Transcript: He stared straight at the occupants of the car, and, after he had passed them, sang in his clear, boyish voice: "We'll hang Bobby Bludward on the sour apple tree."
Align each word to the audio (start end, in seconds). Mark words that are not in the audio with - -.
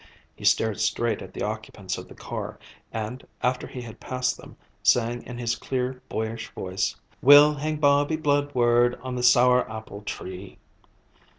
He 0.35 0.45
stared 0.45 0.79
straight 0.79 1.21
at 1.21 1.31
the 1.35 1.43
occupants 1.43 1.95
of 1.95 2.07
the 2.07 2.15
car, 2.15 2.57
and, 2.91 3.23
after 3.43 3.67
he 3.67 3.83
had 3.83 3.99
passed 3.99 4.35
them, 4.35 4.57
sang 4.81 5.21
in 5.27 5.37
his 5.37 5.55
clear, 5.55 6.01
boyish 6.09 6.49
voice: 6.55 6.95
"We'll 7.21 7.53
hang 7.53 7.75
Bobby 7.77 8.15
Bludward 8.17 8.99
on 9.03 9.13
the 9.13 9.21
sour 9.21 9.71
apple 9.71 10.01
tree." 10.01 10.57